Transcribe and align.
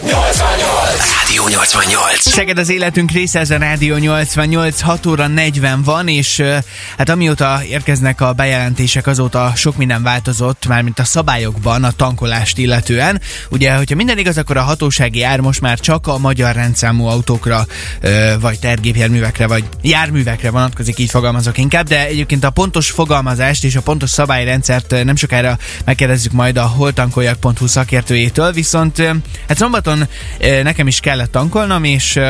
Yo 0.00 0.26
extraño 0.26 0.81
Rádió 0.98 1.48
88. 1.48 2.30
Szeged 2.30 2.58
az 2.58 2.68
életünk 2.68 3.10
része, 3.10 3.38
ez 3.38 3.50
a 3.50 3.56
Rádió 3.56 3.96
88, 3.96 4.80
6 4.80 5.06
óra 5.06 5.26
40 5.26 5.82
van, 5.82 6.08
és 6.08 6.42
hát 6.98 7.08
amióta 7.08 7.60
érkeznek 7.68 8.20
a 8.20 8.32
bejelentések, 8.32 9.06
azóta 9.06 9.52
sok 9.56 9.76
minden 9.76 10.02
változott, 10.02 10.66
mármint 10.66 10.98
a 10.98 11.04
szabályokban, 11.04 11.84
a 11.84 11.90
tankolást 11.90 12.58
illetően. 12.58 13.20
Ugye, 13.50 13.74
hogyha 13.74 13.94
minden 13.94 14.18
igaz, 14.18 14.38
akkor 14.38 14.56
a 14.56 14.62
hatósági 14.62 15.22
ár 15.22 15.40
most 15.40 15.60
már 15.60 15.80
csak 15.80 16.06
a 16.06 16.18
magyar 16.18 16.54
rendszámú 16.54 17.06
autókra, 17.06 17.66
vagy 18.40 18.58
tergépjárművekre, 18.58 19.46
vagy 19.46 19.64
járművekre 19.82 20.50
vonatkozik, 20.50 20.98
így 20.98 21.10
fogalmazok 21.10 21.58
inkább, 21.58 21.88
de 21.88 22.06
egyébként 22.06 22.44
a 22.44 22.50
pontos 22.50 22.90
fogalmazást 22.90 23.64
és 23.64 23.76
a 23.76 23.82
pontos 23.82 24.10
szabályrendszert 24.10 25.04
nem 25.04 25.16
sokára 25.16 25.58
megkérdezzük 25.84 26.32
majd 26.32 26.56
a 26.56 26.66
holtankoljak.hu 26.66 27.66
szakértőjétől, 27.66 28.52
viszont 28.52 28.98
hát 29.48 29.56
szombaton 29.56 30.08
ö, 30.38 30.62
nekem 30.82 30.96
is 30.96 31.00
kellett 31.00 31.30
tankolnom, 31.30 31.84
és 31.84 32.20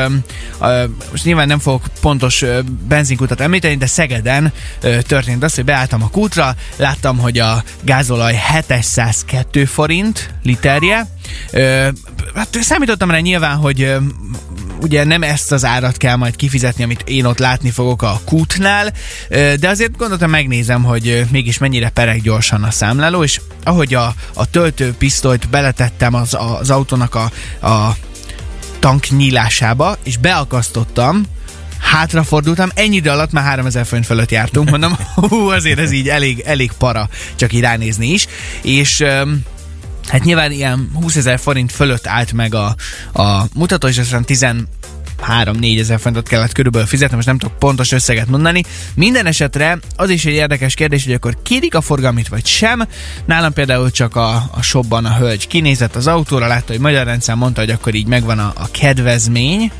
most 1.11 1.23
nyilván 1.23 1.47
nem 1.47 1.59
fogok 1.59 1.83
pontos 2.01 2.45
benzinkutat 2.87 3.41
említeni, 3.41 3.75
de 3.75 3.85
Szegeden 3.85 4.53
történt 5.01 5.43
az, 5.43 5.55
hogy 5.55 5.65
beálltam 5.65 6.03
a 6.03 6.09
kútra, 6.09 6.55
láttam, 6.75 7.17
hogy 7.17 7.39
a 7.39 7.63
gázolaj 7.81 8.41
702 8.51 9.65
forint 9.65 10.33
literje. 10.43 11.07
Hát 12.35 12.57
számítottam 12.61 13.11
rá 13.11 13.17
nyilván, 13.17 13.55
hogy 13.55 13.95
ugye 14.81 15.03
nem 15.03 15.23
ezt 15.23 15.51
az 15.51 15.65
árat 15.65 15.97
kell 15.97 16.15
majd 16.15 16.35
kifizetni, 16.35 16.83
amit 16.83 17.03
én 17.05 17.25
ott 17.25 17.39
látni 17.39 17.69
fogok 17.69 18.01
a 18.01 18.21
kútnál, 18.25 18.93
de 19.59 19.69
azért 19.69 19.97
gondoltam 19.97 20.29
megnézem, 20.29 20.83
hogy 20.83 21.25
mégis 21.31 21.57
mennyire 21.57 21.89
pereg 21.89 22.21
gyorsan 22.21 22.63
a 22.63 22.71
számláló, 22.71 23.23
és 23.23 23.41
ahogy 23.63 23.93
a, 23.93 24.13
a 24.33 24.49
töltőpisztolyt 24.49 25.49
beletettem 25.49 26.13
az, 26.13 26.37
az 26.59 26.69
autónak 26.69 27.15
a, 27.15 27.31
a 27.67 27.95
tank 28.83 29.09
nyílásába, 29.09 29.97
és 30.03 30.17
beakasztottam, 30.17 31.23
hátrafordultam, 31.79 32.69
ennyi 32.73 32.95
idő 32.95 33.09
alatt 33.09 33.31
már 33.31 33.43
3000 33.43 33.85
forint 33.85 34.05
fölött 34.05 34.31
jártunk, 34.31 34.69
mondom, 34.69 34.95
hú, 35.15 35.49
azért 35.49 35.79
ez 35.79 35.91
így 35.91 36.09
elég, 36.09 36.39
elég 36.39 36.71
para, 36.77 37.09
csak 37.35 37.53
így 37.53 37.61
ránézni 37.61 38.07
is, 38.07 38.27
és 38.61 38.99
öm, 38.99 39.41
hát 40.07 40.23
nyilván 40.23 40.51
ilyen 40.51 40.89
20 40.93 41.15
ezer 41.15 41.39
forint 41.39 41.71
fölött 41.71 42.07
állt 42.07 42.33
meg 42.33 42.55
a, 42.55 42.75
a 43.13 43.43
mutató, 43.53 43.87
és 43.87 43.97
aztán 43.97 44.25
10 44.25 44.45
3-4 45.27 45.79
ezer 45.79 45.99
forintot 45.99 46.27
kellett 46.27 46.51
körülbelül 46.51 46.87
fizetni, 46.87 47.15
most 47.15 47.27
nem 47.27 47.37
tudok 47.37 47.59
pontos 47.59 47.91
összeget 47.91 48.27
mondani. 48.27 48.63
Minden 48.95 49.25
esetre 49.25 49.79
az 49.95 50.09
is 50.09 50.25
egy 50.25 50.33
érdekes 50.33 50.73
kérdés, 50.73 51.03
hogy 51.03 51.13
akkor 51.13 51.37
kérik 51.43 51.75
a 51.75 51.81
forgalmit 51.81 52.27
vagy 52.27 52.45
sem. 52.45 52.87
Nálam 53.25 53.53
például 53.53 53.91
csak 53.91 54.15
a, 54.15 54.33
a 54.51 54.61
shopban 54.61 55.05
a 55.05 55.15
hölgy 55.17 55.47
kinézett 55.47 55.95
az 55.95 56.07
autóra, 56.07 56.47
látta, 56.47 56.71
hogy 56.71 56.81
magyar 56.81 57.05
rendszer 57.05 57.35
mondta, 57.35 57.61
hogy 57.61 57.69
akkor 57.69 57.93
így 57.93 58.07
megvan 58.07 58.39
a, 58.39 58.53
a 58.55 58.71
kedvezmény, 58.71 59.71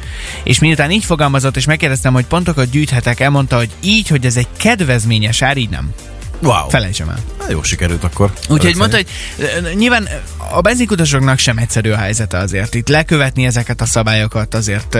és 0.43 0.59
miután 0.59 0.91
így 0.91 1.05
fogalmazott, 1.05 1.57
és 1.57 1.65
megkérdeztem, 1.65 2.13
hogy 2.13 2.25
pontokat 2.25 2.69
gyűjthetek, 2.69 3.19
elmondta, 3.19 3.57
hogy 3.57 3.69
így, 3.81 4.07
hogy 4.07 4.25
ez 4.25 4.37
egy 4.37 4.47
kedvezményes 4.57 5.41
ár, 5.41 5.57
így 5.57 5.69
nem. 5.69 5.93
Wow. 6.41 6.69
Felejtsem 6.69 7.09
el. 7.09 7.42
Hát 7.43 7.51
jó 7.51 7.63
sikerült 7.63 8.03
akkor. 8.03 8.33
Úgyhogy 8.49 8.75
mondta, 8.75 8.95
hogy 8.95 9.07
nyilván 9.75 10.07
a 10.51 10.61
benzinkutasoknak 10.61 11.39
sem 11.39 11.57
egyszerű 11.57 11.91
a 11.91 11.97
helyzete 11.97 12.37
azért. 12.37 12.75
Itt 12.75 12.87
lekövetni 12.87 13.45
ezeket 13.45 13.81
a 13.81 13.85
szabályokat, 13.85 14.55
azért 14.55 14.97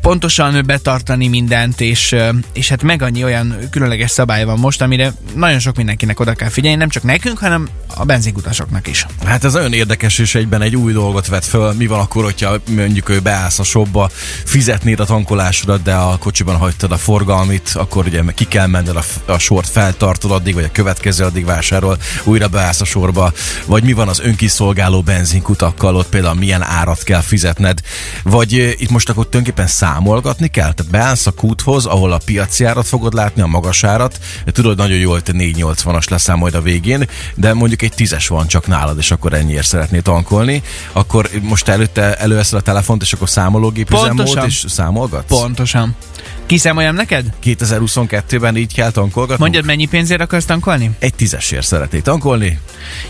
pontosan 0.00 0.62
betartani 0.66 1.28
mindent, 1.28 1.80
és, 1.80 2.16
és 2.52 2.68
hát 2.68 2.82
meg 2.82 3.02
annyi 3.02 3.24
olyan 3.24 3.56
különleges 3.70 4.10
szabály 4.10 4.44
van 4.44 4.58
most, 4.58 4.82
amire 4.82 5.12
nagyon 5.34 5.58
sok 5.58 5.76
mindenkinek 5.76 6.20
oda 6.20 6.34
kell 6.34 6.48
figyelni, 6.48 6.78
nem 6.78 6.88
csak 6.88 7.02
nekünk, 7.02 7.38
hanem 7.38 7.68
a 7.94 8.04
benzinkutasoknak 8.04 8.86
is. 8.86 9.06
Hát 9.24 9.44
ez 9.44 9.52
nagyon 9.52 9.72
érdekes, 9.72 10.18
és 10.18 10.34
egyben 10.34 10.62
egy 10.62 10.76
új 10.76 10.92
dolgot 10.92 11.26
vet 11.26 11.44
föl. 11.44 11.72
Mi 11.72 11.86
van 11.86 12.00
akkor, 12.00 12.24
hogyha 12.24 12.56
mondjuk 12.70 13.08
ő 13.08 13.20
beállsz 13.20 13.58
a 13.58 13.64
shopba, 13.64 14.10
fizetnéd 14.44 15.00
a 15.00 15.04
tankolásodat, 15.04 15.82
de 15.82 15.94
a 15.94 16.16
kocsiban 16.18 16.56
hagytad 16.56 16.92
a 16.92 16.96
forgalmit, 16.96 17.70
akkor 17.74 18.06
ugye 18.06 18.22
ki 18.34 18.44
kell 18.44 18.66
menned 18.66 18.96
a, 18.96 19.32
a 19.32 19.38
sort, 19.38 19.68
feltartod 19.68 20.30
addig, 20.30 20.54
vagy 20.54 20.64
a 20.64 20.70
következő 20.72 21.15
addig 21.24 21.44
vásárol, 21.44 21.98
újra 22.24 22.48
beállsz 22.48 22.80
a 22.80 22.84
sorba, 22.84 23.32
vagy 23.66 23.82
mi 23.82 23.92
van 23.92 24.08
az 24.08 24.20
önkiszolgáló 24.20 25.00
benzinkutakkal, 25.00 25.96
ott 25.96 26.08
például 26.08 26.34
milyen 26.34 26.62
árat 26.62 27.02
kell 27.02 27.20
fizetned, 27.20 27.80
vagy 28.22 28.54
eh, 28.54 28.80
itt 28.80 28.90
most 28.90 29.08
akkor 29.08 29.28
tulajdonképpen 29.28 29.66
számolgatni 29.66 30.48
kell, 30.48 30.72
tehát 30.72 30.92
beállsz 30.92 31.26
a 31.26 31.30
kúthoz, 31.30 31.86
ahol 31.86 32.12
a 32.12 32.20
piaci 32.24 32.64
árat 32.64 32.86
fogod 32.86 33.14
látni, 33.14 33.42
a 33.42 33.46
magas 33.46 33.84
árat, 33.84 34.18
tudod 34.46 34.76
nagyon 34.76 34.98
jól, 34.98 35.12
hogy 35.12 35.22
te 35.22 35.32
480-as 35.34 36.10
leszel 36.10 36.36
majd 36.36 36.54
a 36.54 36.60
végén, 36.60 37.08
de 37.34 37.54
mondjuk 37.54 37.82
egy 37.82 37.92
tízes 37.94 38.28
van 38.28 38.46
csak 38.46 38.66
nálad, 38.66 38.98
és 38.98 39.10
akkor 39.10 39.32
ennyiért 39.32 39.66
szeretnél 39.66 40.02
tankolni, 40.02 40.62
akkor 40.92 41.30
most 41.42 41.68
előtte 41.68 42.14
előveszed 42.14 42.58
a 42.58 42.62
telefont, 42.62 43.02
és 43.02 43.12
akkor 43.12 43.28
számológép 43.28 43.92
üzemmód, 43.92 44.16
Pontosan. 44.16 44.46
és 44.46 44.64
számolgatsz? 44.68 45.28
Pontosan. 45.28 45.96
Kiszámoljam 46.46 46.94
neked? 46.94 47.26
2022-ben 47.44 48.56
így 48.56 48.74
kell 48.74 48.90
tankolgatni? 48.90 49.42
Mondjad, 49.42 49.64
mennyi 49.64 49.86
pénzért 49.86 50.20
akarsz 50.20 50.44
tankolni? 50.44 50.90
Egy 50.98 51.14
tízesért 51.14 51.66
szeretnél 51.66 52.02
tankolni? 52.02 52.58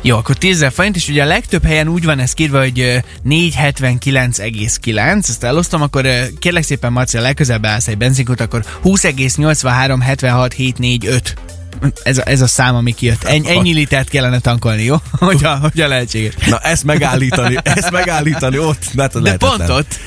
Jó, 0.03 0.17
akkor 0.17 0.37
10 0.37 0.57
ezer 0.57 0.73
forint, 0.73 0.97
és 0.97 1.09
ugye 1.09 1.23
a 1.23 1.27
legtöbb 1.27 1.65
helyen 1.65 1.89
úgy 1.89 2.05
van 2.05 2.19
ez 2.19 2.33
kírva, 2.33 2.59
hogy 2.59 2.81
ö, 2.81 2.97
479,9, 3.29 5.29
ezt 5.29 5.45
elosztom, 5.45 5.83
akkor 5.83 6.07
kérlek 6.39 6.63
szépen 6.63 6.93
Marci, 6.93 7.19
legközelebb 7.19 7.67
állsz 7.67 7.89
egy 7.89 7.99
benzinkút, 7.99 8.41
akkor 8.41 8.65
20,83 8.85 9.99
76 10.01 10.53
745. 10.53 11.56
Ez 12.03 12.19
a, 12.19 12.23
ez 12.25 12.41
a 12.41 12.47
szám, 12.47 12.75
ami 12.75 12.93
kijött. 12.93 13.25
Ennyi, 13.25 13.51
ennyi 13.51 13.73
litert 13.73 14.09
kellene 14.09 14.39
tankolni, 14.39 14.83
jó? 14.83 14.97
Hogyha, 15.19 15.57
hogyha 15.57 15.89
lehetséges. 15.89 16.35
Na 16.47 16.59
ezt 16.59 16.85
megállítani, 16.85 17.57
ezt 17.63 17.91
megállítani 17.91 18.59
ott, 18.59 18.85
hát 18.99 19.13
De 19.13 19.21
lehetetlen. 19.21 19.67
pont 19.67 19.71
ott. 19.71 19.99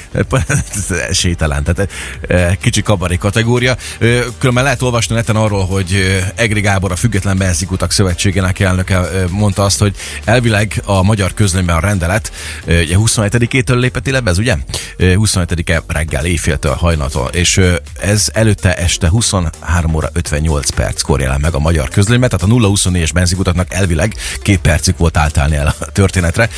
Esélytelen, 1.10 1.64
tehát 1.64 1.92
eh, 2.28 2.56
kicsi 2.62 2.82
kabari 2.82 3.18
kategória. 3.18 3.76
Különben 4.38 4.64
lehet 4.64 4.82
olvasni 4.82 5.16
neten 5.16 5.36
arról, 5.36 5.66
hogy 5.66 6.22
Egri 6.36 6.62
Gábor, 6.62 6.92
a 6.92 6.96
Független 6.96 7.38
Benzinkutak 7.38 7.92
Szövetségének 7.92 8.60
elnöke 8.60 9.02
mondta 9.30 9.64
azt, 9.64 9.80
hogy 9.80 9.96
elvileg 10.24 10.82
a 10.86 11.04
magyar 11.04 11.34
közlönyben 11.34 11.76
a 11.76 11.80
rendelet 11.80 12.32
ugye 12.68 12.96
27-től 12.98 13.80
lépett 13.80 14.08
életbe, 14.08 14.30
ez 14.30 14.38
ugye? 14.38 14.56
Eh, 14.98 15.14
27-e 15.16 15.82
reggel 15.88 16.26
éjféltől 16.26 16.74
hajnaltól, 16.74 17.30
és 17.34 17.62
ez 18.02 18.28
előtte 18.34 18.76
este 18.76 19.10
23 19.10 19.96
óra 19.96 20.10
58 20.14 20.70
perckor 20.70 21.20
jelent 21.22 21.42
meg 21.42 21.54
a 21.54 21.59
magyar 21.60 21.90
közlönyben, 21.90 22.30
tehát 22.30 22.56
a 22.56 22.58
0-24-es 22.60 23.10
benzinkutaknak 23.14 23.74
elvileg 23.74 24.16
két 24.42 24.60
percig 24.60 24.94
volt 24.98 25.18
átállni 25.18 25.56
el 25.56 25.76
a 25.80 25.86
történetre, 25.86 26.50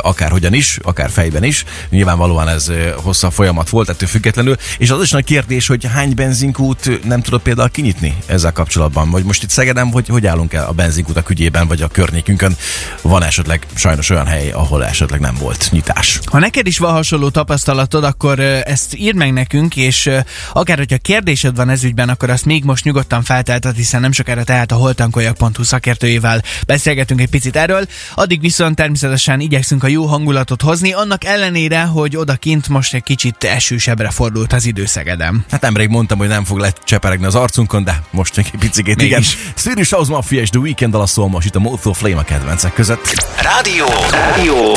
akárhogyan 0.00 0.54
is, 0.54 0.78
akár 0.82 1.10
fejben 1.10 1.44
is. 1.44 1.64
Nyilvánvalóan 1.90 2.48
ez 2.48 2.70
hosszabb 2.96 3.32
folyamat 3.32 3.68
volt 3.68 3.88
ettől 3.88 4.08
függetlenül, 4.08 4.56
és 4.78 4.90
az 4.90 5.02
is 5.02 5.10
nagy 5.10 5.24
kérdés, 5.24 5.66
hogy 5.66 5.86
hány 5.92 6.14
benzinkút 6.14 7.04
nem 7.04 7.22
tudod 7.22 7.40
például 7.40 7.68
kinyitni 7.68 8.16
ezzel 8.26 8.52
kapcsolatban, 8.52 9.10
vagy 9.10 9.24
most 9.24 9.42
itt 9.42 9.50
Szegeden, 9.50 9.90
hogy 9.90 10.08
hogy 10.08 10.26
állunk 10.26 10.52
el 10.52 10.66
a 10.66 10.72
benzinkutak 10.72 11.30
ügyében, 11.30 11.66
vagy 11.68 11.82
a 11.82 11.88
környékünkön 11.88 12.56
van 13.02 13.22
esetleg 13.22 13.66
sajnos 13.74 14.10
olyan 14.10 14.26
hely, 14.26 14.50
ahol 14.50 14.84
esetleg 14.84 15.20
nem 15.20 15.34
volt 15.40 15.68
nyitás. 15.70 16.20
Ha 16.24 16.38
neked 16.38 16.66
is 16.66 16.78
van 16.78 16.92
hasonló 16.92 17.28
tapasztalatod, 17.28 18.04
akkor 18.04 18.40
ezt 18.40 18.94
írd 18.94 19.16
meg 19.16 19.32
nekünk, 19.32 19.76
és 19.76 20.10
akár 20.52 20.76
hogyha 20.76 20.98
kérdésed 20.98 21.56
van 21.56 21.68
ez 21.68 21.84
ügyben, 21.84 22.08
akkor 22.08 22.30
azt 22.30 22.44
még 22.44 22.64
most 22.64 22.84
nyugodtan 22.84 23.22
felteltet, 23.22 23.76
hiszen 23.76 24.00
nem 24.00 24.12
sokára 24.12 24.44
tehát 24.46 24.72
a 24.72 24.74
holtankoljak.hu 24.74 25.62
szakértőjével 25.62 26.42
beszélgetünk 26.66 27.20
egy 27.20 27.28
picit 27.28 27.56
erről. 27.56 27.86
Addig 28.14 28.40
viszont 28.40 28.76
természetesen 28.76 29.40
igyekszünk 29.40 29.84
a 29.84 29.88
jó 29.88 30.06
hangulatot 30.06 30.62
hozni, 30.62 30.92
annak 30.92 31.24
ellenére, 31.24 31.82
hogy 31.82 32.16
odakint 32.16 32.68
most 32.68 32.94
egy 32.94 33.02
kicsit 33.02 33.44
esősebbre 33.44 34.10
fordult 34.10 34.52
az 34.52 34.64
időszegedem. 34.66 35.44
Hát 35.50 35.60
nemrég 35.60 35.88
mondtam, 35.88 36.18
hogy 36.18 36.28
nem 36.28 36.44
fog 36.44 36.58
lecseperegni 36.58 37.26
az 37.26 37.34
arcunkon, 37.34 37.84
de 37.84 38.02
most 38.10 38.36
még 38.36 38.46
egy 38.52 38.58
picit 38.58 39.02
igen. 39.02 39.22
Swedish 39.54 39.92
House 39.92 40.10
Mafia 40.10 40.40
és 40.40 40.48
The 40.48 40.60
Weekend 40.60 40.94
a 40.94 41.06
szól 41.06 41.28
most 41.28 41.46
itt 41.46 41.56
a 41.56 41.58
Moth 41.58 41.86
of 41.86 41.98
Flame 41.98 42.16
a 42.16 42.22
kedvencek 42.24 42.72
között. 42.72 43.14
Rádió. 43.42 43.86
Rádió. 44.10 44.74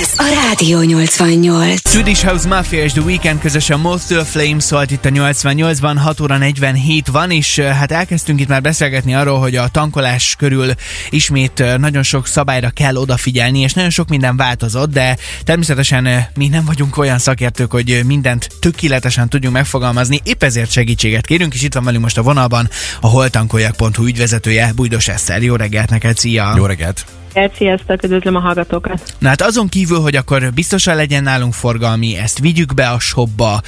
Ez 0.00 0.12
a 0.16 0.24
Rádió 0.46 0.80
88. 0.80 1.88
Swedish 1.88 2.24
House 2.24 2.48
Mafia 2.48 2.82
és 2.82 2.92
The 2.92 3.02
Weekend 3.02 3.40
közösen 3.40 3.80
Most 3.80 4.12
of 4.12 4.30
Flame 4.30 4.60
szólt 4.60 4.90
itt 4.90 5.04
a 5.04 5.08
88-ban, 5.08 5.96
6 6.02 6.20
óra 6.20 6.36
47 6.36 7.08
van, 7.08 7.30
és 7.30 7.58
uh, 7.58 7.66
hát 7.66 7.92
elkezdtünk 7.92 8.40
itt 8.40 8.48
már 8.48 8.62
beszélgetni 8.62 9.09
arról, 9.14 9.38
hogy 9.38 9.56
a 9.56 9.68
tankolás 9.68 10.34
körül 10.38 10.72
ismét 11.10 11.64
nagyon 11.78 12.02
sok 12.02 12.26
szabályra 12.26 12.70
kell 12.70 12.96
odafigyelni, 12.96 13.58
és 13.58 13.72
nagyon 13.72 13.90
sok 13.90 14.08
minden 14.08 14.36
változott, 14.36 14.92
de 14.92 15.16
természetesen 15.44 16.08
mi 16.34 16.48
nem 16.48 16.64
vagyunk 16.64 16.96
olyan 16.96 17.18
szakértők, 17.18 17.70
hogy 17.70 18.00
mindent 18.06 18.48
tökéletesen 18.60 19.28
tudjunk 19.28 19.54
megfogalmazni, 19.54 20.20
épp 20.24 20.42
ezért 20.42 20.70
segítséget 20.70 21.26
kérünk, 21.26 21.54
és 21.54 21.62
itt 21.62 21.74
van 21.74 21.84
velünk 21.84 22.02
most 22.02 22.18
a 22.18 22.22
vonalban 22.22 22.68
a 23.00 23.06
holtankoljak.hu 23.06 24.06
ügyvezetője, 24.06 24.72
Bújdos 24.74 25.08
Eszter. 25.08 25.42
Jó 25.42 25.56
reggelt 25.56 25.90
neked, 25.90 26.18
szia! 26.18 26.52
Jó 26.56 26.66
reggelt! 26.66 27.19
Sziasztok, 27.54 28.02
üdvözlöm 28.02 28.36
a 28.36 28.40
hallgatókat. 28.40 29.14
Na 29.18 29.28
hát 29.28 29.42
azon 29.42 29.68
kívül, 29.68 30.00
hogy 30.00 30.16
akkor 30.16 30.52
biztosan 30.54 30.96
legyen 30.96 31.22
nálunk 31.22 31.52
forgalmi, 31.52 32.16
ezt 32.16 32.38
vigyük 32.38 32.74
be 32.74 32.88
a 32.88 32.98
shopba, 32.98 33.60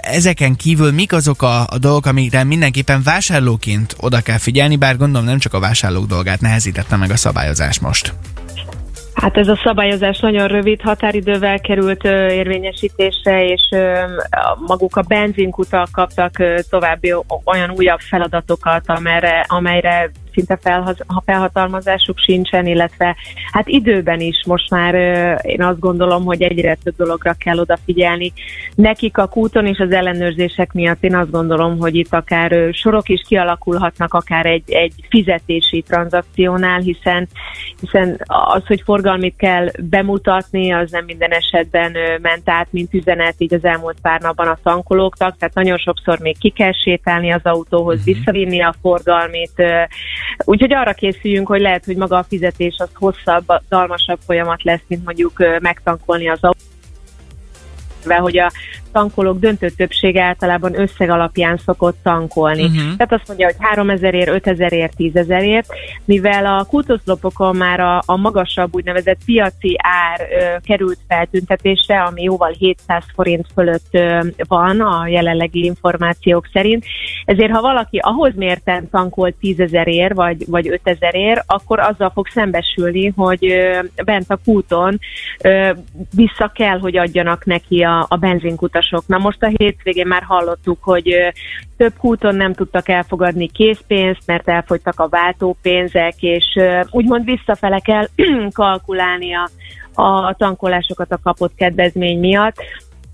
ezeken 0.00 0.56
kívül 0.56 0.92
mik 0.92 1.12
azok 1.12 1.42
a, 1.42 1.60
a 1.60 1.78
dolgok, 1.78 2.06
amikre 2.06 2.44
mindenképpen 2.44 3.02
vásárlóként 3.04 3.96
oda 4.00 4.20
kell 4.20 4.38
figyelni, 4.38 4.76
bár 4.76 4.96
gondolom 4.96 5.26
nem 5.26 5.38
csak 5.38 5.54
a 5.54 5.60
vásárlók 5.60 6.06
dolgát 6.06 6.40
nehezítette 6.40 6.96
meg 6.96 7.10
a 7.10 7.16
szabályozás 7.16 7.80
most. 7.80 8.14
Hát 9.14 9.36
ez 9.36 9.48
a 9.48 9.60
szabályozás 9.64 10.18
nagyon 10.18 10.48
rövid 10.48 10.80
határidővel 10.80 11.60
került 11.60 12.04
érvényesítésre, 12.04 13.44
és 13.44 13.60
maguk 14.66 14.96
a 14.96 15.02
benzinkutak 15.08 15.88
kaptak 15.92 16.36
további 16.70 17.14
olyan 17.44 17.70
újabb 17.70 17.98
feladatokat, 18.00 18.82
amelyre, 18.86 19.44
amelyre 19.48 20.10
szinte 20.32 20.58
felhaz, 20.62 20.96
felhatalmazásuk 21.24 22.18
sincsen, 22.18 22.66
illetve 22.66 23.16
hát 23.52 23.68
időben 23.68 24.20
is 24.20 24.42
most 24.46 24.70
már 24.70 24.94
én 25.42 25.62
azt 25.62 25.78
gondolom, 25.78 26.24
hogy 26.24 26.42
egyre 26.42 26.78
több 26.82 26.96
dologra 26.96 27.32
kell 27.32 27.58
odafigyelni. 27.58 28.32
Nekik 28.74 29.18
a 29.18 29.26
kúton 29.26 29.66
és 29.66 29.78
az 29.78 29.92
ellenőrzések 29.92 30.72
miatt 30.72 31.04
én 31.04 31.16
azt 31.16 31.30
gondolom, 31.30 31.78
hogy 31.78 31.94
itt 31.94 32.12
akár 32.12 32.72
sorok 32.72 33.08
is 33.08 33.22
kialakulhatnak, 33.28 34.14
akár 34.14 34.46
egy, 34.46 34.70
egy 34.72 34.92
fizetési 35.08 35.82
tranzakciónál, 35.82 36.78
hiszen, 36.78 37.28
hiszen 37.80 38.20
az, 38.26 38.66
hogy 38.66 38.82
forgalmit 38.84 39.36
kell 39.36 39.68
bemutatni, 39.78 40.72
az 40.72 40.90
nem 40.90 41.04
minden 41.04 41.30
esetben 41.30 41.96
ment 42.22 42.48
át, 42.48 42.68
mint 42.70 42.94
üzenet 42.94 43.34
így 43.38 43.54
az 43.54 43.64
elmúlt 43.64 43.96
pár 44.02 44.20
napban 44.20 44.48
a 44.48 44.58
tankolóknak, 44.62 45.36
tehát 45.36 45.54
nagyon 45.54 45.78
sokszor 45.78 46.18
még 46.18 46.38
ki 46.38 46.50
kell 46.50 46.72
sétálni 46.72 47.30
az 47.32 47.40
autóhoz, 47.42 47.98
uh-huh. 47.98 48.14
visszavinni 48.14 48.62
a 48.62 48.74
forgalmit, 48.80 49.62
Úgyhogy 50.44 50.72
arra 50.72 50.92
készüljünk, 50.92 51.48
hogy 51.48 51.60
lehet, 51.60 51.84
hogy 51.84 51.96
maga 51.96 52.16
a 52.16 52.26
fizetés 52.28 52.74
az 52.78 52.88
hosszabb, 52.94 53.52
dalmasabb 53.68 54.18
folyamat 54.26 54.62
lesz, 54.62 54.82
mint 54.86 55.04
mondjuk 55.04 55.38
megtankolni 55.60 56.28
az 56.28 56.38
autót 56.40 56.68
hogy 58.18 58.38
a 58.38 58.52
tankolók 58.92 59.38
döntő 59.38 59.68
többsége 59.68 60.22
általában 60.22 60.80
összeg 60.80 61.10
alapján 61.10 61.56
szokott 61.56 61.98
tankolni. 62.02 62.62
Uh-huh. 62.62 62.96
Tehát 62.96 63.12
azt 63.12 63.28
mondja, 63.28 63.46
hogy 63.46 63.56
3000 63.58 64.14
ér, 64.14 64.28
5000 64.28 64.72
ér, 64.72 64.90
10 64.96 65.14
ért, 65.28 65.66
mivel 66.04 66.46
a 66.46 66.64
kultuszlopokon 66.64 67.56
már 67.56 67.80
a, 67.80 68.02
a 68.06 68.16
magasabb 68.16 68.74
úgynevezett 68.74 69.18
piaci 69.24 69.76
ár 69.78 70.20
ö, 70.20 70.56
került 70.64 70.98
feltüntetésre, 71.08 72.02
ami 72.02 72.22
jóval 72.22 72.54
700 72.58 73.04
forint 73.14 73.46
fölött 73.54 73.88
ö, 73.90 74.20
van 74.48 74.80
a 74.80 75.06
jelenlegi 75.06 75.64
információk 75.64 76.48
szerint. 76.52 76.84
Ezért 77.24 77.52
ha 77.52 77.60
valaki 77.60 77.98
ahhoz 77.98 78.32
mérten 78.34 78.88
tankol 78.90 79.32
10 79.40 79.60
ezer 79.60 79.88
ér, 79.88 80.14
vagy, 80.14 80.44
vagy 80.48 80.68
5000 80.68 81.14
ér, 81.14 81.42
akkor 81.46 81.80
azzal 81.80 82.10
fog 82.14 82.26
szembesülni, 82.28 83.12
hogy 83.16 83.44
ö, 83.44 83.78
bent 84.04 84.30
a 84.30 84.38
kúton 84.44 84.98
ö, 85.42 85.70
vissza 86.14 86.52
kell, 86.54 86.78
hogy 86.78 86.96
adjanak 86.96 87.44
neki 87.44 87.82
a, 87.82 88.06
a 88.08 88.16
benzinkutat 88.16 88.79
utasok. 88.80 89.06
Na 89.06 89.18
most 89.18 89.42
a 89.42 89.52
hétvégén 89.56 90.06
már 90.06 90.22
hallottuk, 90.22 90.78
hogy 90.82 91.32
több 91.76 91.92
kúton 91.98 92.34
nem 92.34 92.52
tudtak 92.52 92.88
elfogadni 92.88 93.48
készpénzt, 93.48 94.22
mert 94.26 94.48
elfogytak 94.48 95.00
a 95.00 95.08
váltópénzek, 95.08 96.14
és 96.22 96.44
úgymond 96.90 97.24
visszafele 97.24 97.78
kell 97.78 98.06
kalkulálni 98.52 99.32
a, 99.34 99.48
a 100.02 100.34
tankolásokat 100.34 101.12
a 101.12 101.18
kapott 101.22 101.54
kedvezmény 101.54 102.18
miatt. 102.18 102.56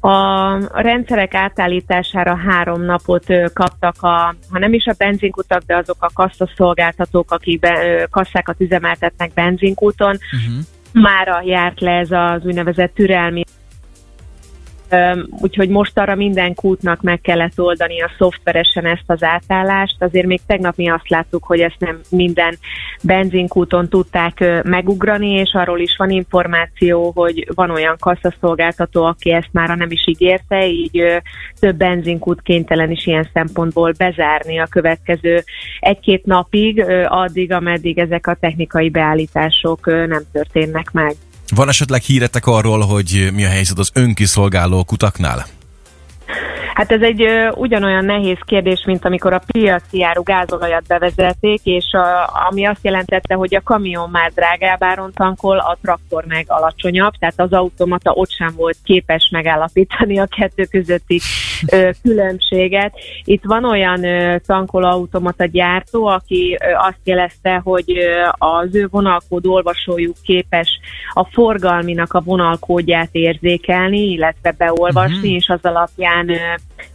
A 0.00 0.80
rendszerek 0.82 1.34
átállítására 1.34 2.36
három 2.36 2.82
napot 2.82 3.24
kaptak, 3.52 3.94
a, 4.02 4.34
ha 4.50 4.58
nem 4.58 4.72
is 4.72 4.84
a 4.86 4.94
benzinkutak, 4.98 5.62
de 5.62 5.76
azok 5.76 5.96
a 5.98 6.10
kasszaszolgáltatók, 6.14 7.30
akik 7.30 7.60
be, 7.60 8.06
kasszákat 8.10 8.60
üzemeltetnek 8.60 9.32
benzinkúton. 9.34 10.18
Uh-huh. 10.32 10.64
Mára 10.92 11.42
járt 11.44 11.80
le 11.80 11.90
ez 11.90 12.10
az 12.10 12.44
úgynevezett 12.44 12.94
türelmi 12.94 13.42
úgyhogy 15.40 15.68
most 15.68 15.98
arra 15.98 16.14
minden 16.14 16.54
kútnak 16.54 17.02
meg 17.02 17.20
kellett 17.20 17.60
oldani 17.60 18.02
a 18.02 18.10
szoftveresen 18.18 18.84
ezt 18.84 19.04
az 19.06 19.22
átállást. 19.22 19.96
Azért 19.98 20.26
még 20.26 20.40
tegnap 20.46 20.76
mi 20.76 20.88
azt 20.88 21.08
láttuk, 21.08 21.44
hogy 21.44 21.60
ezt 21.60 21.76
nem 21.78 22.00
minden 22.10 22.58
benzinkúton 23.02 23.88
tudták 23.88 24.62
megugrani, 24.62 25.30
és 25.30 25.52
arról 25.52 25.80
is 25.80 25.96
van 25.96 26.10
információ, 26.10 27.12
hogy 27.14 27.48
van 27.54 27.70
olyan 27.70 27.96
kasszaszolgáltató, 28.00 29.04
aki 29.04 29.32
ezt 29.32 29.48
már 29.52 29.76
nem 29.76 29.90
is 29.90 30.06
ígérte, 30.06 30.66
így 30.66 31.04
több 31.60 31.76
benzinkút 31.76 32.42
kénytelen 32.42 32.90
is 32.90 33.06
ilyen 33.06 33.28
szempontból 33.32 33.92
bezárni 33.98 34.58
a 34.58 34.66
következő 34.70 35.44
egy-két 35.80 36.24
napig, 36.24 36.84
addig, 37.08 37.52
ameddig 37.52 37.98
ezek 37.98 38.26
a 38.26 38.36
technikai 38.40 38.90
beállítások 38.90 39.86
nem 39.86 40.22
történnek 40.32 40.90
meg. 40.92 41.14
Van 41.54 41.68
esetleg 41.68 42.02
híretek 42.02 42.46
arról, 42.46 42.80
hogy 42.80 43.28
mi 43.34 43.44
a 43.44 43.48
helyzet 43.48 43.78
az 43.78 43.90
önkiszolgáló 43.94 44.84
kutaknál? 44.84 45.46
Hát 46.74 46.92
ez 46.92 47.00
egy 47.00 47.22
ö, 47.22 47.48
ugyanolyan 47.54 48.04
nehéz 48.04 48.38
kérdés, 48.44 48.84
mint 48.86 49.04
amikor 49.04 49.32
a 49.32 49.42
piaci 49.46 50.04
áru 50.04 50.22
gázolajat 50.22 50.86
bevezették, 50.86 51.60
és 51.64 51.84
a, 51.92 52.30
ami 52.48 52.66
azt 52.66 52.80
jelentette, 52.82 53.34
hogy 53.34 53.54
a 53.54 53.62
kamion 53.62 54.10
már 54.10 54.32
drágább 54.34 54.82
áron 54.82 55.12
tankol, 55.14 55.58
a 55.58 55.78
traktor 55.82 56.24
meg 56.24 56.44
alacsonyabb, 56.48 57.12
tehát 57.18 57.40
az 57.40 57.52
automata 57.52 58.10
ott 58.10 58.30
sem 58.30 58.52
volt 58.56 58.76
képes 58.84 59.28
megállapítani 59.30 60.18
a 60.18 60.26
kettő 60.36 60.64
közötti 60.64 61.20
különbséget. 62.02 62.92
Itt 63.24 63.42
van 63.44 63.64
olyan 63.64 64.04
tankolóautomata 64.46 65.44
gyártó, 65.44 66.06
aki 66.06 66.58
azt 66.78 67.00
jelezte, 67.04 67.60
hogy 67.64 67.98
az 68.32 68.74
ő 68.74 68.88
vonalkód 68.90 69.46
olvasójuk 69.46 70.16
képes 70.22 70.68
a 71.12 71.24
forgalminak 71.24 72.12
a 72.12 72.20
vonalkódját 72.20 73.08
érzékelni, 73.12 74.10
illetve 74.10 74.54
beolvasni, 74.58 75.16
uh-huh. 75.16 75.32
és 75.32 75.48
az 75.48 75.60
alapján 75.62 76.30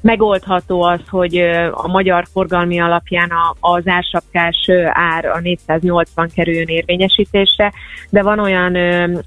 megoldható 0.02 0.82
az, 0.82 1.00
hogy 1.10 1.38
a 1.72 1.88
magyar 1.88 2.26
forgalmi 2.32 2.80
alapján 2.80 3.32
az 3.60 3.88
ársapkás 3.88 4.70
ár 4.92 5.26
a 5.26 5.40
480 5.40 6.30
kerüljön 6.36 6.68
érvényesítésre, 6.68 7.74
de 8.10 8.22
van 8.22 8.40
olyan 8.40 8.76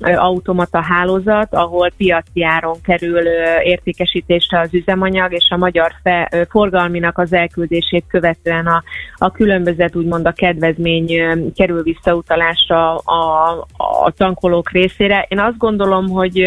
automata 0.00 0.81
hálózat, 0.81 1.55
ahol 1.55 1.91
piaci 1.97 2.44
áron 2.44 2.76
kerül 2.82 3.23
értékesítésre 3.62 4.61
az 4.61 4.75
üzemanyag, 4.75 5.32
és 5.32 5.47
a 5.50 5.56
magyar 5.56 5.93
fe, 6.03 6.47
forgalminak 6.50 7.19
az 7.19 7.32
elküldését 7.32 8.05
követően 8.09 8.67
a, 8.67 8.82
a 9.17 9.31
különbözet, 9.31 9.97
úgymond 9.97 10.26
a 10.26 10.32
kedvezmény 10.32 11.23
kerül 11.55 11.82
visszautalásra 11.82 12.97
a, 12.97 13.50
a 13.76 14.11
tankolók 14.11 14.71
részére. 14.71 15.26
Én 15.29 15.38
azt 15.38 15.59
gondolom, 15.59 16.09
hogy 16.09 16.38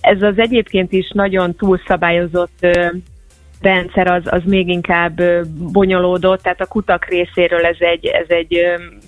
ez 0.00 0.22
az 0.22 0.38
egyébként 0.38 0.92
is 0.92 1.10
nagyon 1.14 1.54
túlszabályozott 1.54 2.66
rendszer 3.64 4.06
az, 4.06 4.22
az 4.24 4.42
még 4.44 4.68
inkább 4.68 5.20
bonyolódott, 5.72 6.42
tehát 6.42 6.60
a 6.60 6.66
kutak 6.66 7.04
részéről 7.04 7.64
ez 7.64 7.76
egy, 7.78 8.06
ez 8.06 8.26
egy 8.28 8.58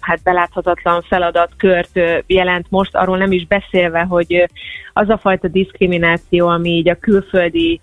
hát 0.00 0.22
beláthatatlan 0.22 1.02
feladatkört 1.02 2.00
jelent 2.26 2.66
most, 2.68 2.94
arról 2.94 3.16
nem 3.16 3.32
is 3.32 3.46
beszélve, 3.46 4.00
hogy 4.00 4.48
az 4.92 5.08
a 5.08 5.18
fajta 5.18 5.48
diszkrimináció, 5.48 6.46
ami 6.46 6.70
így 6.70 6.88
a 6.88 6.98
külföldi 6.98 7.80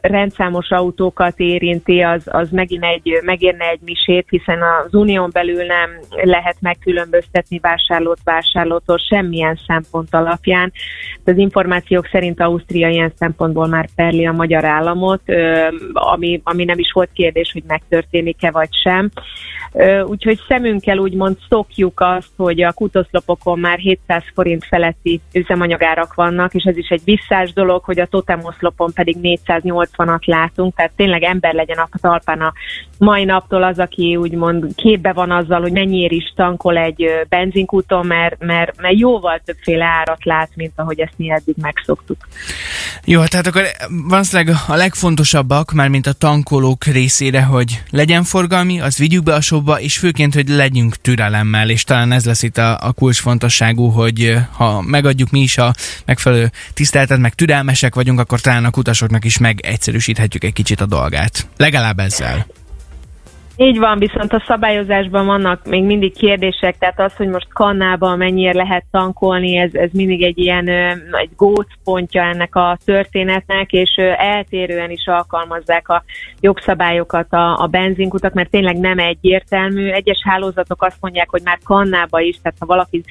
rendszámos 0.00 0.70
autókat 0.70 1.34
érinti, 1.36 2.00
az, 2.00 2.22
az 2.24 2.50
megint 2.50 2.84
egy, 2.84 3.20
megérne 3.22 3.68
egy 3.68 3.80
misét, 3.84 4.26
hiszen 4.28 4.58
az 4.62 4.94
unión 4.94 5.30
belül 5.32 5.64
nem 5.64 5.90
lehet 6.10 6.56
megkülönböztetni 6.60 7.58
vásárlót 7.58 8.18
vásárlótól 8.24 8.98
semmilyen 8.98 9.58
szempont 9.66 10.14
alapján. 10.14 10.72
Az 11.24 11.36
információk 11.36 12.08
szerint 12.12 12.40
Ausztria 12.40 12.88
ilyen 12.88 13.12
szempontból 13.16 13.66
már 13.66 13.88
perli 13.94 14.26
a 14.26 14.32
magyar 14.32 14.64
államot, 14.64 15.22
ami, 15.92 16.40
ami 16.44 16.64
nem 16.64 16.78
is 16.78 16.92
volt 16.92 17.10
kérdés, 17.12 17.50
hogy 17.52 17.62
megtörténik-e 17.66 18.50
vagy 18.50 18.74
sem. 18.82 19.10
Úgyhogy 20.06 20.40
szemünkkel 20.48 20.98
úgymond 20.98 21.36
szokjuk 21.48 22.00
azt, 22.00 22.30
hogy 22.36 22.62
a 22.62 22.72
kutoszlopokon 22.72 23.58
már 23.58 23.78
700 23.78 24.22
forint 24.34 24.64
feletti 24.64 25.20
üzemanyagárak 25.32 26.14
vannak, 26.14 26.54
és 26.54 26.64
ez 26.64 26.76
is 26.76 26.88
egy 26.88 27.00
visszás 27.04 27.52
dolog, 27.52 27.84
hogy 27.84 28.00
a 28.00 28.06
totemoszlopon 28.06 28.92
pedig 28.92 29.16
480-at 29.22 30.24
látunk, 30.24 30.74
tehát 30.74 30.92
tényleg 30.96 31.22
ember 31.22 31.54
legyen 31.54 31.78
a 31.78 31.88
talpán 32.00 32.40
a 32.40 32.52
mai 32.98 33.24
naptól 33.24 33.62
az, 33.62 33.78
aki 33.78 34.16
úgymond 34.16 34.74
képbe 34.74 35.12
van 35.12 35.30
azzal, 35.30 35.60
hogy 35.60 35.72
mennyiért 35.72 36.12
is 36.12 36.32
tankol 36.36 36.76
egy 36.76 37.04
benzinkúton, 37.28 38.06
mert, 38.06 38.44
mert, 38.44 38.80
mert 38.80 38.98
jóval 38.98 39.40
többféle 39.44 39.84
árat 39.84 40.24
lát, 40.24 40.50
mint 40.54 40.72
ahogy 40.76 41.00
ezt 41.00 41.14
mi 41.16 41.30
eddig 41.30 41.54
megszoktuk. 41.60 42.16
Jó, 43.04 43.24
tehát 43.24 43.46
akkor 43.46 43.62
valószínűleg 44.08 44.56
a 44.68 44.74
legfontosabbak, 44.74 45.72
már 45.72 45.88
mint 45.88 46.06
a 46.06 46.12
tankolók 46.12 46.84
részére, 46.84 47.42
hogy 47.42 47.82
legyen 47.90 48.22
forgalmi, 48.22 48.80
az 48.80 48.98
vigyük 48.98 49.22
be 49.22 49.34
a 49.34 49.40
showba, 49.64 49.80
és 49.80 49.98
főként, 49.98 50.34
hogy 50.34 50.48
legyünk 50.48 50.96
türelemmel, 50.96 51.70
és 51.70 51.84
talán 51.84 52.12
ez 52.12 52.24
lesz 52.24 52.42
itt 52.42 52.58
a, 52.58 52.78
a 52.80 52.92
kulcsfontosságú, 52.92 53.88
hogy 53.88 54.36
ha 54.52 54.82
megadjuk 54.82 55.30
mi 55.30 55.40
is 55.40 55.58
a 55.58 55.74
megfelelő 56.04 56.50
tiszteletet, 56.74 57.18
meg 57.18 57.34
türelmesek 57.34 57.94
vagyunk, 57.94 58.20
akkor 58.20 58.40
talán 58.40 58.64
a 58.64 58.70
kutasoknak 58.70 59.24
is 59.24 59.38
megegyszerűsíthetjük 59.38 60.44
egy 60.44 60.52
kicsit 60.52 60.80
a 60.80 60.86
dolgát. 60.86 61.46
Legalább 61.56 61.98
ezzel. 61.98 62.46
Így 63.56 63.78
van, 63.78 63.98
viszont 63.98 64.32
a 64.32 64.44
szabályozásban 64.46 65.26
vannak 65.26 65.66
még 65.66 65.84
mindig 65.84 66.16
kérdések, 66.16 66.78
tehát 66.78 67.00
az, 67.00 67.16
hogy 67.16 67.28
most 67.28 67.52
kannában 67.52 68.18
mennyire 68.18 68.52
lehet 68.52 68.84
tankolni, 68.90 69.56
ez, 69.56 69.74
ez 69.74 69.90
mindig 69.92 70.22
egy 70.22 70.38
ilyen 70.38 70.68
egy 71.10 71.30
gócpontja 71.36 72.22
ennek 72.22 72.56
a 72.56 72.78
történetnek, 72.84 73.72
és 73.72 73.90
eltérően 74.16 74.90
is 74.90 75.06
alkalmazzák 75.06 75.88
a 75.88 76.04
jogszabályokat 76.40 77.32
a, 77.32 77.58
a 77.58 77.66
benzinkutak, 77.66 78.32
mert 78.32 78.50
tényleg 78.50 78.78
nem 78.78 78.98
egyértelmű. 78.98 79.90
Egyes 79.90 80.18
hálózatok 80.24 80.82
azt 80.82 80.98
mondják, 81.00 81.30
hogy 81.30 81.42
már 81.44 81.58
kannába 81.64 82.20
is, 82.20 82.36
tehát 82.42 82.58
ha 82.60 82.66
valaki 82.66 83.04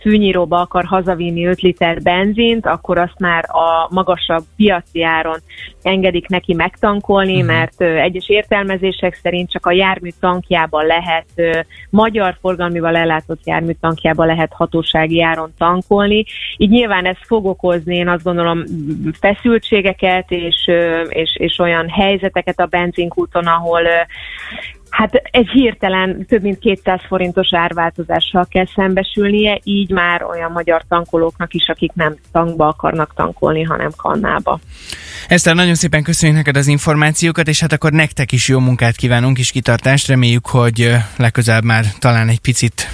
fűnyíróba 0.00 0.60
akar 0.60 0.84
hazavinni 0.84 1.46
5 1.46 1.60
liter 1.60 2.02
benzint, 2.02 2.66
akkor 2.66 2.98
azt 2.98 3.18
már 3.18 3.44
a 3.48 3.88
magasabb 3.90 4.44
piaci 4.56 5.02
áron 5.02 5.38
engedik 5.82 6.28
neki 6.28 6.54
megtankolni, 6.54 7.34
uh-huh. 7.34 7.46
mert 7.46 7.80
egyes 7.80 8.28
értelmezések 8.28 9.18
szerint 9.22 9.50
csak 9.50 9.66
a 9.66 9.76
jármű 9.78 10.08
tankjában 10.20 10.86
lehet, 10.86 11.26
magyar 11.90 12.36
forgalmival 12.40 12.96
ellátott 12.96 13.46
jármű 13.46 13.72
tankjában 13.80 14.26
lehet 14.26 14.52
hatósági 14.52 15.22
áron 15.22 15.52
tankolni. 15.58 16.24
Így 16.56 16.70
nyilván 16.70 17.04
ez 17.04 17.16
fog 17.20 17.46
okozni, 17.46 17.96
én 17.96 18.08
azt 18.08 18.22
gondolom, 18.22 18.64
feszültségeket 19.20 20.30
és, 20.30 20.70
és, 21.08 21.36
és 21.38 21.58
olyan 21.58 21.88
helyzeteket 21.88 22.60
a 22.60 22.66
benzinkúton, 22.66 23.46
ahol 23.46 23.80
Hát 24.90 25.14
egy 25.14 25.48
hirtelen 25.48 26.26
több 26.26 26.42
mint 26.42 26.58
200 26.58 27.00
forintos 27.08 27.48
árváltozással 27.52 28.46
kell 28.50 28.66
szembesülnie, 28.74 29.60
így 29.62 29.90
már 29.90 30.22
olyan 30.22 30.52
magyar 30.52 30.82
tankolóknak 30.88 31.54
is, 31.54 31.68
akik 31.68 31.92
nem 31.94 32.14
tankba 32.32 32.66
akarnak 32.66 33.14
tankolni, 33.14 33.62
hanem 33.62 33.90
kannába. 33.96 34.60
Eszter, 35.28 35.54
nagyon 35.54 35.74
szépen 35.74 36.02
köszönjük 36.02 36.38
neked 36.38 36.56
az 36.56 36.66
információkat, 36.66 37.48
és 37.48 37.60
hát 37.60 37.72
akkor 37.72 37.92
nektek 37.92 38.32
is 38.32 38.48
jó 38.48 38.58
munkát 38.58 38.96
kívánunk, 38.96 39.38
és 39.38 39.50
kitartást. 39.50 40.08
Reméljük, 40.08 40.46
hogy 40.46 40.94
legközelebb 41.16 41.64
már 41.64 41.84
talán 41.98 42.28
egy 42.28 42.40
picit 42.40 42.88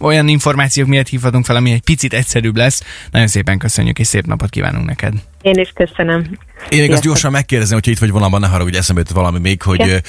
olyan 0.00 0.28
információk 0.28 0.88
miatt 0.88 1.08
hívhatunk 1.08 1.44
fel, 1.44 1.56
ami 1.56 1.72
egy 1.72 1.82
picit 1.82 2.12
egyszerűbb 2.12 2.56
lesz. 2.56 2.82
Nagyon 3.10 3.28
szépen 3.28 3.58
köszönjük, 3.58 3.98
és 3.98 4.06
szép 4.06 4.26
napot 4.26 4.50
kívánunk 4.50 4.86
neked. 4.86 5.12
Én 5.42 5.58
is 5.58 5.72
köszönöm. 5.74 6.38
Én 6.68 6.80
még 6.80 6.92
azt 6.92 7.02
gyorsan 7.02 7.30
megkérdezem, 7.30 7.78
hogy 7.82 7.92
itt 7.92 7.98
vagy 7.98 8.10
valamiban, 8.10 8.40
ne 8.40 8.46
haragudj, 8.46 8.76
eszembe 8.76 9.02
jött 9.06 9.16
valami 9.16 9.38
még, 9.38 9.62
hogy 9.62 10.02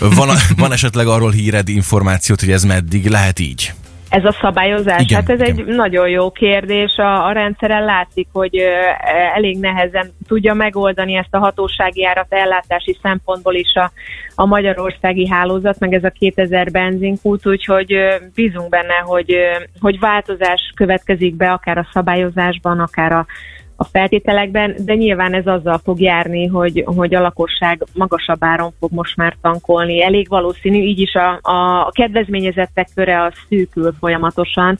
van, 0.00 0.28
van 0.56 0.72
esetleg 0.72 1.06
arról 1.06 1.30
híred 1.30 1.68
információt, 1.68 2.40
hogy 2.40 2.50
ez 2.50 2.64
meddig 2.64 3.06
lehet 3.06 3.38
így? 3.38 3.72
Ez 4.08 4.24
a 4.24 4.36
szabályozás? 4.40 5.02
Igen, 5.02 5.20
hát 5.20 5.30
ez 5.30 5.40
igen. 5.40 5.56
egy 5.56 5.64
nagyon 5.64 6.08
jó 6.08 6.30
kérdés. 6.30 6.96
A, 6.96 7.26
a 7.26 7.32
rendszeren 7.32 7.84
látszik, 7.84 8.28
hogy 8.32 8.58
elég 9.34 9.58
nehezen 9.58 10.12
tudja 10.28 10.54
megoldani 10.54 11.16
ezt 11.16 11.34
a 11.34 11.38
hatósági 11.38 12.06
árat 12.06 12.26
ellátási 12.32 12.98
szempontból 13.02 13.54
is 13.54 13.74
a, 13.74 13.92
a 14.34 14.46
magyarországi 14.46 15.28
hálózat, 15.28 15.78
meg 15.78 15.92
ez 15.92 16.04
a 16.04 16.10
2000 16.10 16.70
benzinkút, 16.70 17.46
úgyhogy 17.46 17.94
bízunk 18.34 18.68
benne, 18.68 18.94
hogy, 19.04 19.36
hogy 19.80 19.98
változás 19.98 20.72
következik 20.74 21.34
be 21.34 21.52
akár 21.52 21.78
a 21.78 21.88
szabályozásban, 21.92 22.80
akár 22.80 23.12
a 23.12 23.26
a 23.76 23.84
feltételekben, 23.84 24.74
de 24.78 24.94
nyilván 24.94 25.34
ez 25.34 25.46
azzal 25.46 25.80
fog 25.84 26.00
járni, 26.00 26.46
hogy, 26.46 26.82
hogy 26.86 27.14
a 27.14 27.20
lakosság 27.20 27.84
magasabb 27.92 28.44
áron 28.44 28.72
fog 28.78 28.92
most 28.92 29.16
már 29.16 29.36
tankolni. 29.40 30.02
Elég 30.02 30.28
valószínű, 30.28 30.78
így 30.78 31.00
is 31.00 31.14
a, 31.14 31.38
a 31.42 31.90
kedvezményezettek 31.90 32.88
köre 32.94 33.22
az 33.22 33.32
szűkül 33.48 33.94
folyamatosan, 34.00 34.78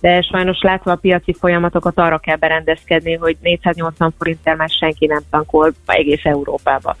de 0.00 0.22
sajnos 0.22 0.60
látva 0.60 0.92
a 0.92 0.96
piaci 0.96 1.32
folyamatokat 1.32 1.98
arra 1.98 2.18
kell 2.18 2.36
berendezkedni, 2.36 3.14
hogy 3.14 3.36
480 3.40 4.14
forinttel 4.18 4.56
már 4.56 4.68
senki 4.68 5.06
nem 5.06 5.22
tankol 5.30 5.72
egész 5.86 6.24
Európába. 6.24 6.96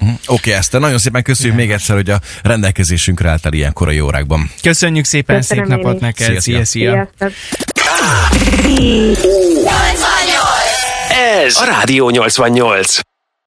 Mhm. 0.00 0.10
Oké, 0.10 0.24
okay, 0.26 0.52
ezt 0.52 0.72
nagyon 0.72 0.98
szépen 0.98 1.22
köszönjük 1.22 1.54
Igen. 1.54 1.66
még 1.66 1.76
egyszer, 1.76 1.96
hogy 1.96 2.10
a 2.10 2.20
rendelkezésünkre 2.42 3.30
álltál 3.30 3.52
ilyen 3.52 3.72
korai 3.72 4.00
órákban. 4.00 4.50
Köszönjük 4.62 5.04
szépen, 5.04 5.36
Köszönöm 5.36 5.64
szép 5.64 5.76
napot 5.76 6.00
neked. 6.00 6.40
Szia, 6.40 6.64
szia. 6.64 6.64
szia. 6.64 7.08
szia. 7.14 7.30
Ez 11.44 11.56
a 11.56 11.64
Rádió 11.64 12.10
88. 12.10 13.09